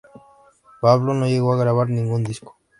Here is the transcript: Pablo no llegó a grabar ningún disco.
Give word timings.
Pablo 0.81 1.13
no 1.13 1.27
llegó 1.27 1.53
a 1.53 1.57
grabar 1.57 1.87
ningún 1.89 2.23
disco. 2.23 2.57